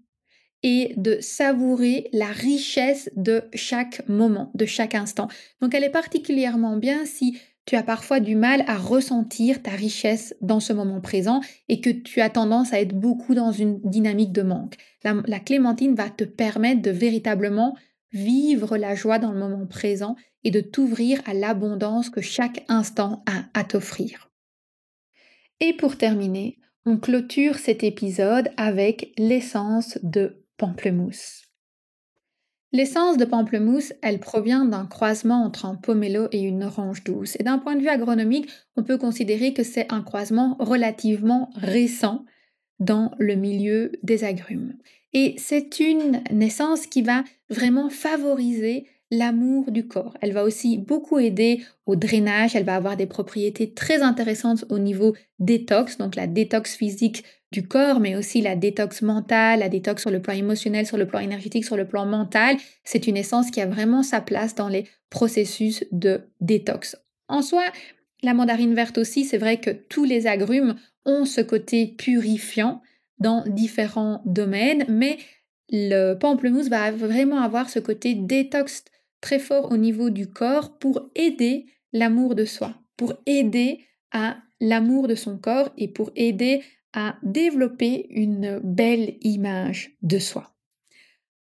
et 0.62 0.94
de 0.96 1.18
savourer 1.20 2.08
la 2.12 2.26
richesse 2.26 3.10
de 3.16 3.44
chaque 3.54 4.06
moment, 4.08 4.50
de 4.54 4.66
chaque 4.66 4.94
instant. 4.94 5.28
Donc 5.60 5.74
elle 5.74 5.84
est 5.84 5.90
particulièrement 5.90 6.76
bien 6.76 7.04
si 7.04 7.38
tu 7.68 7.76
as 7.76 7.82
parfois 7.82 8.18
du 8.18 8.34
mal 8.34 8.64
à 8.66 8.78
ressentir 8.78 9.62
ta 9.62 9.72
richesse 9.72 10.34
dans 10.40 10.58
ce 10.58 10.72
moment 10.72 11.02
présent 11.02 11.42
et 11.68 11.82
que 11.82 11.90
tu 11.90 12.22
as 12.22 12.30
tendance 12.30 12.72
à 12.72 12.80
être 12.80 12.98
beaucoup 12.98 13.34
dans 13.34 13.52
une 13.52 13.78
dynamique 13.82 14.32
de 14.32 14.40
manque. 14.40 14.76
La, 15.04 15.38
clémentine 15.38 15.94
va 15.94 16.08
te 16.08 16.24
permettre 16.24 16.80
de 16.80 16.90
véritablement 16.90 17.76
vivre 18.10 18.78
la 18.78 18.94
joie 18.94 19.18
dans 19.18 19.32
le 19.32 19.38
moment 19.38 19.66
présent 19.66 20.16
et 20.44 20.50
de 20.50 20.60
t'ouvrir 20.60 21.20
à 21.26 21.34
l'abondance 21.34 22.10
que 22.10 22.20
chaque 22.20 22.64
instant 22.68 23.22
a 23.26 23.44
à 23.58 23.64
t'offrir. 23.64 24.30
Et 25.60 25.72
pour 25.72 25.96
terminer, 25.96 26.58
on 26.86 26.96
clôture 26.96 27.56
cet 27.56 27.82
épisode 27.82 28.50
avec 28.56 29.12
l'essence 29.18 29.98
de 30.02 30.44
pamplemousse. 30.56 31.48
L'essence 32.72 33.16
de 33.16 33.24
pamplemousse, 33.24 33.94
elle 34.02 34.20
provient 34.20 34.66
d'un 34.66 34.84
croisement 34.84 35.42
entre 35.42 35.64
un 35.64 35.74
pomelo 35.74 36.28
et 36.32 36.42
une 36.42 36.64
orange 36.64 37.02
douce. 37.02 37.36
Et 37.40 37.42
d'un 37.42 37.58
point 37.58 37.76
de 37.76 37.80
vue 37.80 37.88
agronomique, 37.88 38.48
on 38.76 38.82
peut 38.82 38.98
considérer 38.98 39.54
que 39.54 39.62
c'est 39.62 39.90
un 39.90 40.02
croisement 40.02 40.56
relativement 40.58 41.50
récent 41.54 42.26
dans 42.78 43.12
le 43.18 43.36
milieu 43.36 43.92
des 44.02 44.22
agrumes. 44.22 44.74
Et 45.14 45.34
c'est 45.38 45.80
une 45.80 46.22
naissance 46.30 46.86
qui 46.86 47.00
va 47.00 47.24
vraiment 47.48 47.88
favoriser 47.88 48.86
l'amour 49.10 49.70
du 49.70 49.86
corps. 49.86 50.16
Elle 50.20 50.32
va 50.32 50.44
aussi 50.44 50.78
beaucoup 50.78 51.18
aider 51.18 51.62
au 51.86 51.96
drainage, 51.96 52.54
elle 52.54 52.64
va 52.64 52.76
avoir 52.76 52.96
des 52.96 53.06
propriétés 53.06 53.72
très 53.72 54.02
intéressantes 54.02 54.64
au 54.68 54.78
niveau 54.78 55.14
détox, 55.38 55.98
donc 55.98 56.14
la 56.16 56.26
détox 56.26 56.74
physique 56.76 57.24
du 57.50 57.66
corps, 57.66 58.00
mais 58.00 58.14
aussi 58.14 58.42
la 58.42 58.56
détox 58.56 59.00
mentale, 59.00 59.60
la 59.60 59.68
détox 59.68 60.02
sur 60.02 60.10
le 60.10 60.20
plan 60.20 60.34
émotionnel, 60.34 60.86
sur 60.86 60.98
le 60.98 61.06
plan 61.06 61.20
énergétique, 61.20 61.64
sur 61.64 61.76
le 61.76 61.86
plan 61.86 62.04
mental. 62.04 62.56
C'est 62.84 63.06
une 63.06 63.16
essence 63.16 63.50
qui 63.50 63.60
a 63.60 63.66
vraiment 63.66 64.02
sa 64.02 64.20
place 64.20 64.54
dans 64.54 64.68
les 64.68 64.84
processus 65.08 65.84
de 65.90 66.22
détox. 66.40 66.96
En 67.28 67.40
soi, 67.40 67.64
la 68.22 68.34
mandarine 68.34 68.74
verte 68.74 68.98
aussi, 68.98 69.24
c'est 69.24 69.38
vrai 69.38 69.58
que 69.58 69.70
tous 69.70 70.04
les 70.04 70.26
agrumes 70.26 70.74
ont 71.06 71.24
ce 71.24 71.40
côté 71.40 71.94
purifiant 71.96 72.82
dans 73.18 73.44
différents 73.46 74.22
domaines, 74.26 74.84
mais 74.88 75.16
le 75.70 76.14
pamplemousse 76.14 76.68
va 76.68 76.90
vraiment 76.90 77.40
avoir 77.40 77.70
ce 77.70 77.78
côté 77.78 78.14
détox 78.14 78.84
très 79.20 79.38
fort 79.38 79.72
au 79.72 79.76
niveau 79.76 80.10
du 80.10 80.28
corps 80.28 80.78
pour 80.78 81.10
aider 81.14 81.66
l'amour 81.92 82.34
de 82.34 82.44
soi, 82.44 82.74
pour 82.96 83.14
aider 83.26 83.80
à 84.12 84.38
l'amour 84.60 85.08
de 85.08 85.14
son 85.14 85.38
corps 85.38 85.70
et 85.76 85.88
pour 85.88 86.10
aider 86.16 86.62
à 86.92 87.16
développer 87.22 88.06
une 88.10 88.60
belle 88.62 89.16
image 89.22 89.96
de 90.02 90.18
soi. 90.18 90.54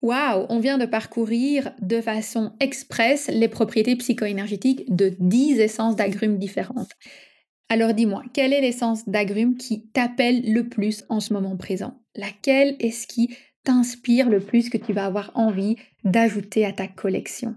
Waouh, 0.02 0.46
on 0.50 0.58
vient 0.58 0.76
de 0.76 0.84
parcourir 0.84 1.72
de 1.80 2.00
façon 2.00 2.52
express 2.60 3.28
les 3.32 3.48
propriétés 3.48 3.96
psycho-énergétiques 3.96 4.94
de 4.94 5.16
10 5.18 5.60
essences 5.60 5.96
d'agrumes 5.96 6.38
différentes. 6.38 6.90
Alors 7.70 7.94
dis-moi, 7.94 8.22
quelle 8.34 8.52
est 8.52 8.60
l'essence 8.60 9.08
d'agrumes 9.08 9.56
qui 9.56 9.88
t'appelle 9.88 10.52
le 10.52 10.68
plus 10.68 11.04
en 11.08 11.20
ce 11.20 11.32
moment 11.32 11.56
présent? 11.56 12.02
Laquelle 12.14 12.76
est-ce 12.80 13.06
qui 13.06 13.34
t'inspire 13.64 14.28
le 14.28 14.40
plus 14.40 14.68
que 14.68 14.76
tu 14.76 14.92
vas 14.92 15.06
avoir 15.06 15.32
envie 15.34 15.76
d'ajouter 16.04 16.66
à 16.66 16.72
ta 16.72 16.86
collection? 16.86 17.54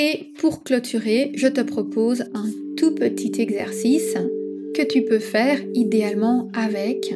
Et 0.00 0.32
pour 0.38 0.62
clôturer, 0.62 1.32
je 1.34 1.48
te 1.48 1.60
propose 1.60 2.22
un 2.32 2.46
tout 2.76 2.94
petit 2.94 3.32
exercice 3.42 4.14
que 4.76 4.82
tu 4.82 5.02
peux 5.02 5.18
faire 5.18 5.58
idéalement 5.74 6.48
avec 6.54 7.12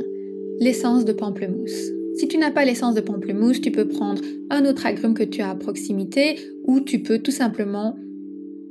l'essence 0.58 1.04
de 1.04 1.12
pamplemousse. 1.12 1.92
Si 2.16 2.26
tu 2.26 2.38
n'as 2.38 2.50
pas 2.50 2.64
l'essence 2.64 2.96
de 2.96 3.00
pamplemousse, 3.00 3.60
tu 3.60 3.70
peux 3.70 3.86
prendre 3.86 4.20
un 4.50 4.64
autre 4.64 4.84
agrume 4.84 5.14
que 5.14 5.22
tu 5.22 5.42
as 5.42 5.50
à 5.50 5.54
proximité 5.54 6.36
ou 6.64 6.80
tu 6.80 6.98
peux 6.98 7.20
tout 7.20 7.30
simplement 7.30 7.96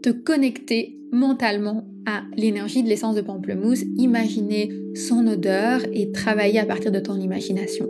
te 0.04 0.10
connecter 0.10 0.98
mentalement 1.14 1.88
à 2.06 2.24
l'énergie 2.36 2.84
de 2.84 2.90
l'essence 2.90 3.16
de 3.16 3.22
pamplemousse, 3.22 3.86
imaginer 3.96 4.74
son 4.94 5.26
odeur 5.26 5.84
et 5.94 6.12
travailler 6.12 6.60
à 6.60 6.66
partir 6.66 6.92
de 6.92 7.00
ton 7.00 7.18
imagination. 7.18 7.88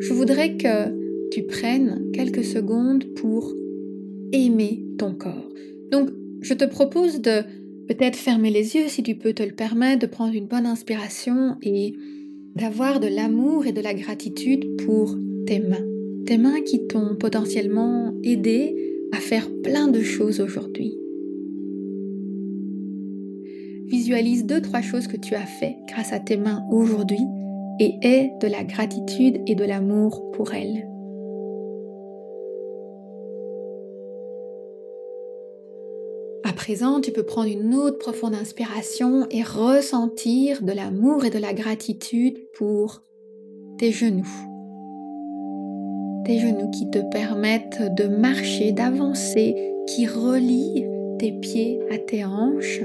Je 0.00 0.12
voudrais 0.12 0.58
que 0.58 1.30
tu 1.30 1.42
prennes 1.44 2.10
quelques 2.12 2.44
secondes 2.44 3.04
pour 3.14 3.54
aimer 4.32 4.83
ton 4.98 5.14
corps. 5.14 5.48
Donc, 5.90 6.10
je 6.42 6.54
te 6.54 6.64
propose 6.64 7.20
de 7.20 7.42
peut-être 7.88 8.16
fermer 8.16 8.50
les 8.50 8.76
yeux 8.76 8.88
si 8.88 9.02
tu 9.02 9.14
peux 9.14 9.32
te 9.32 9.42
le 9.42 9.52
permettre, 9.52 10.02
de 10.02 10.06
prendre 10.06 10.34
une 10.34 10.46
bonne 10.46 10.66
inspiration 10.66 11.56
et 11.62 11.94
d'avoir 12.54 13.00
de 13.00 13.08
l'amour 13.08 13.66
et 13.66 13.72
de 13.72 13.80
la 13.80 13.94
gratitude 13.94 14.76
pour 14.84 15.16
tes 15.46 15.60
mains. 15.60 15.84
Tes 16.26 16.38
mains 16.38 16.62
qui 16.62 16.86
t'ont 16.86 17.16
potentiellement 17.16 18.14
aidé 18.22 18.74
à 19.12 19.18
faire 19.18 19.48
plein 19.62 19.88
de 19.88 20.00
choses 20.00 20.40
aujourd'hui. 20.40 20.94
Visualise 23.86 24.46
deux, 24.46 24.62
trois 24.62 24.80
choses 24.80 25.06
que 25.06 25.16
tu 25.16 25.34
as 25.34 25.46
fait 25.46 25.76
grâce 25.88 26.12
à 26.12 26.20
tes 26.20 26.36
mains 26.36 26.64
aujourd'hui 26.70 27.20
et 27.80 27.92
aie 28.02 28.32
de 28.40 28.48
la 28.48 28.64
gratitude 28.64 29.40
et 29.46 29.54
de 29.54 29.64
l'amour 29.64 30.30
pour 30.32 30.54
elles. 30.54 30.88
À 36.46 36.52
présent, 36.52 37.00
tu 37.00 37.10
peux 37.10 37.22
prendre 37.22 37.48
une 37.48 37.74
autre 37.74 37.96
profonde 37.96 38.34
inspiration 38.34 39.26
et 39.30 39.42
ressentir 39.42 40.62
de 40.62 40.72
l'amour 40.72 41.24
et 41.24 41.30
de 41.30 41.38
la 41.38 41.54
gratitude 41.54 42.36
pour 42.58 43.02
tes 43.78 43.92
genoux. 43.92 44.28
Tes 46.26 46.38
genoux 46.38 46.70
qui 46.70 46.90
te 46.90 46.98
permettent 46.98 47.80
de 47.96 48.08
marcher, 48.08 48.72
d'avancer, 48.72 49.54
qui 49.86 50.06
relient 50.06 50.84
tes 51.18 51.32
pieds 51.32 51.80
à 51.90 51.96
tes 51.96 52.26
hanches, 52.26 52.82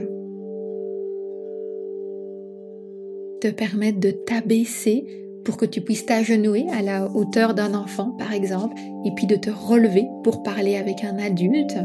te 3.42 3.50
permettent 3.50 4.00
de 4.00 4.12
t'abaisser 4.12 5.06
pour 5.44 5.58
que 5.58 5.66
tu 5.66 5.82
puisses 5.82 6.06
t'agenouiller 6.06 6.70
à 6.72 6.82
la 6.82 7.12
hauteur 7.14 7.54
d'un 7.54 7.74
enfant, 7.74 8.12
par 8.18 8.32
exemple, 8.32 8.76
et 9.06 9.12
puis 9.18 9.28
de 9.28 9.36
te 9.36 9.50
relever 9.50 10.08
pour 10.24 10.44
parler 10.44 10.78
avec 10.78 11.04
un 11.04 11.18
adulte. 11.18 11.78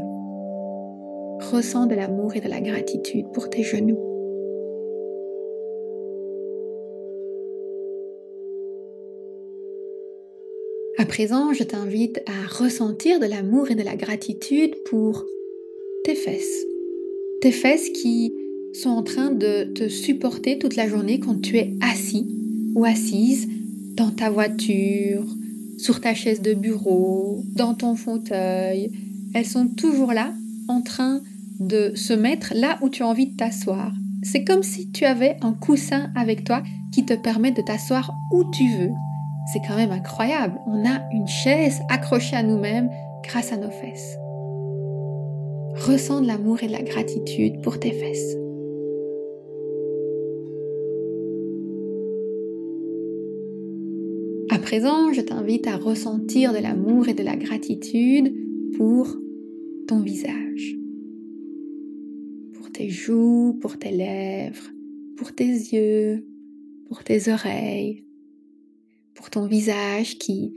Ressens 1.53 1.87
de 1.87 1.95
l'amour 1.95 2.35
et 2.37 2.41
de 2.41 2.49
la 2.49 2.61
gratitude 2.61 3.27
pour 3.33 3.51
tes 3.51 3.63
genoux. 3.63 3.99
À 10.97 11.05
présent, 11.05 11.53
je 11.53 11.65
t'invite 11.65 12.23
à 12.27 12.47
ressentir 12.59 13.21
de 13.21 13.27
l'amour 13.27 13.71
et 13.71 13.75
de 13.75 13.83
la 13.83 13.95
gratitude 13.95 14.75
pour 14.87 15.25
tes 16.05 16.15
fesses. 16.15 16.65
Tes 17.41 17.53
fesses 17.53 17.91
qui 17.91 18.33
sont 18.73 18.91
en 18.91 19.03
train 19.03 19.31
de 19.31 19.65
te 19.75 19.89
supporter 19.89 20.59
toute 20.59 20.77
la 20.77 20.89
journée 20.89 21.21
quand 21.21 21.41
tu 21.41 21.59
es 21.59 21.75
assis 21.83 22.27
ou 22.75 22.85
assise 22.85 23.49
dans 23.97 24.11
ta 24.11 24.31
voiture, 24.31 25.25
sur 25.79 26.01
ta 26.01 26.15
chaise 26.15 26.41
de 26.41 26.55
bureau, 26.55 27.43
dans 27.55 27.75
ton 27.75 27.97
fauteuil. 27.97 28.91
Elles 29.35 29.47
sont 29.47 29.69
toujours 29.69 30.13
là 30.13 30.33
en 30.69 30.81
train 30.81 31.21
de 31.61 31.93
se 31.95 32.13
mettre 32.13 32.53
là 32.55 32.79
où 32.83 32.89
tu 32.89 33.03
as 33.03 33.07
envie 33.07 33.29
de 33.31 33.37
t'asseoir. 33.37 33.93
C'est 34.23 34.45
comme 34.45 34.63
si 34.63 34.91
tu 34.91 35.05
avais 35.05 35.37
un 35.43 35.53
coussin 35.53 36.11
avec 36.17 36.45
toi 36.45 36.63
qui 36.93 37.05
te 37.05 37.15
permet 37.15 37.53
de 37.53 37.63
t'asseoir 37.63 38.15
où 38.33 38.45
tu 38.51 38.65
veux. 38.79 38.91
C'est 39.53 39.61
quand 39.67 39.77
même 39.77 39.93
incroyable. 39.93 40.59
On 40.67 40.87
a 40.87 41.03
une 41.13 41.29
chaise 41.29 41.81
accrochée 41.91 42.37
à 42.37 42.43
nous-mêmes 42.43 42.89
grâce 43.23 43.53
à 43.53 43.57
nos 43.57 43.71
fesses. 43.71 44.17
Ressens 45.87 46.23
de 46.23 46.27
l'amour 46.27 46.63
et 46.63 46.67
de 46.67 46.73
la 46.73 46.83
gratitude 46.83 47.61
pour 47.61 47.79
tes 47.79 47.93
fesses. 47.93 48.37
À 54.51 54.59
présent, 54.59 55.13
je 55.13 55.21
t'invite 55.21 55.67
à 55.67 55.77
ressentir 55.77 56.53
de 56.53 56.59
l'amour 56.59 57.09
et 57.09 57.15
de 57.15 57.23
la 57.23 57.37
gratitude 57.37 58.33
pour 58.77 59.09
ton 59.87 60.01
visage 60.01 60.84
tes 62.75 62.91
joues, 62.91 63.57
pour 63.61 63.79
tes 63.79 63.93
lèvres, 63.93 64.71
pour 65.17 65.33
tes 65.33 65.47
yeux, 65.47 66.27
pour 66.89 67.05
tes 67.05 67.33
oreilles, 67.33 68.05
pour 69.15 69.31
ton 69.31 69.47
visage 69.47 70.19
qui 70.19 70.53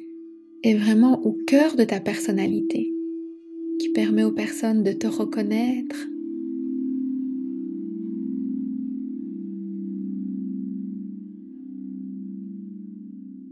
est 0.63 0.73
vraiment 0.73 1.23
au 1.23 1.37
cœur 1.45 1.75
de 1.75 1.83
ta 1.83 1.99
personnalité, 1.99 2.91
qui 3.79 3.89
permet 3.89 4.23
aux 4.23 4.31
personnes 4.31 4.83
de 4.83 4.91
te 4.93 5.05
reconnaître. 5.05 6.07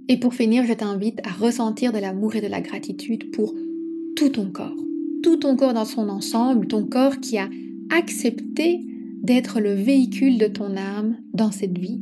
Et 0.08 0.20
pour 0.20 0.34
finir, 0.34 0.66
je 0.66 0.74
t'invite 0.74 1.20
à 1.24 1.32
ressentir 1.32 1.94
de 1.94 2.00
l'amour 2.00 2.36
et 2.36 2.42
de 2.42 2.48
la 2.48 2.62
gratitude 2.62 3.32
pour 3.32 3.54
tout 4.16 4.30
ton 4.30 4.50
corps, 4.50 4.84
tout 5.22 5.38
ton 5.38 5.56
corps 5.56 5.74
dans 5.74 5.86
son 5.86 6.10
ensemble, 6.10 6.68
ton 6.68 6.86
corps 6.86 7.20
qui 7.20 7.38
a 7.38 7.48
accepter 7.92 8.86
d'être 9.24 9.60
le 9.60 9.74
véhicule 9.74 10.38
de 10.38 10.48
ton 10.48 10.78
âme 10.78 11.18
dans 11.34 11.52
cette 11.52 11.78
vie 11.78 12.02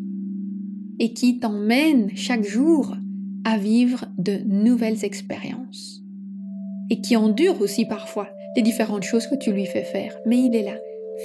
et 1.00 1.14
qui 1.14 1.40
t'emmène 1.40 2.10
chaque 2.16 2.44
jour 2.44 2.96
à 3.46 3.58
vivre 3.58 4.06
de 4.18 4.38
nouvelles 4.46 5.04
expériences 5.04 6.02
et 6.90 7.02
qui 7.02 7.16
endure 7.16 7.62
aussi 7.62 7.86
parfois 7.86 8.28
les 8.56 8.62
différentes 8.62 9.04
choses 9.04 9.28
que 9.28 9.36
tu 9.36 9.52
lui 9.52 9.66
fais 9.66 9.84
faire. 9.84 10.16
Mais 10.26 10.38
il 10.38 10.56
est 10.56 10.64
là, 10.64 10.78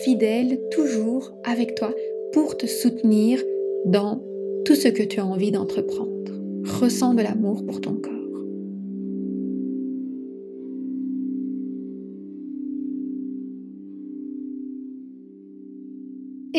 fidèle, 0.05 0.59
toujours 0.71 1.33
avec 1.45 1.75
toi 1.75 1.93
pour 2.33 2.57
te 2.57 2.67
soutenir 2.67 3.41
dans 3.85 4.23
tout 4.65 4.75
ce 4.75 4.89
que 4.89 5.03
tu 5.03 5.21
as 5.21 5.27
envie 5.27 5.51
d'entreprendre. 5.51 6.33
Ressens 6.65 7.15
de 7.15 7.23
l'amour 7.23 7.65
pour 7.65 7.81
ton 7.81 7.95
corps. 7.95 8.18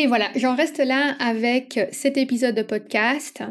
Et 0.00 0.06
voilà, 0.06 0.30
j'en 0.34 0.56
reste 0.56 0.78
là 0.78 1.14
avec 1.18 1.78
cet 1.92 2.16
épisode 2.16 2.54
de 2.54 2.62
podcast. 2.62 3.42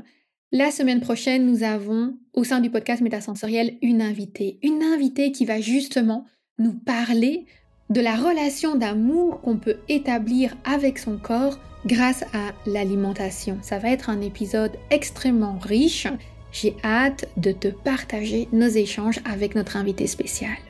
La 0.51 0.71
semaine 0.71 0.99
prochaine, 0.99 1.45
nous 1.45 1.61
avons 1.61 2.17
au 2.33 2.43
sein 2.43 2.59
du 2.59 2.71
podcast 2.71 3.03
Métasensoriel 3.03 3.77
une 3.83 4.01
invitée. 4.01 4.57
Une 4.63 4.81
invitée 4.81 5.31
qui 5.31 5.45
va 5.45 5.61
justement 5.61 6.25
nous 6.57 6.73
parler 6.73 7.45
de 7.91 8.01
la 8.01 8.15
relation 8.15 8.75
d'amour 8.75 9.41
qu'on 9.41 9.57
peut 9.57 9.77
établir 9.89 10.57
avec 10.65 10.97
son 10.97 11.19
corps 11.19 11.59
grâce 11.85 12.23
à 12.33 12.55
l'alimentation. 12.65 13.59
Ça 13.61 13.77
va 13.77 13.91
être 13.91 14.09
un 14.09 14.21
épisode 14.21 14.71
extrêmement 14.89 15.59
riche. 15.59 16.07
J'ai 16.51 16.75
hâte 16.83 17.29
de 17.37 17.51
te 17.51 17.67
partager 17.67 18.47
nos 18.51 18.69
échanges 18.69 19.19
avec 19.23 19.53
notre 19.53 19.77
invitée 19.77 20.07
spéciale. 20.07 20.68